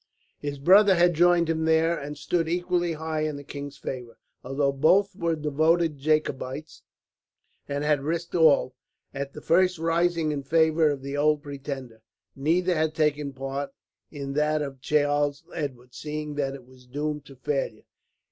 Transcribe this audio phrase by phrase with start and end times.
[0.39, 4.17] His brother had joined him there, and stood equally high in the king's favour.
[4.43, 6.81] Although both were devoted Jacobites,
[7.67, 8.73] and had risked all,
[9.13, 12.01] at the first rising in favour of the Old Pretender,
[12.35, 13.75] neither had taken part
[14.09, 17.85] in that of Charles Edward, seeing that it was doomed to failure.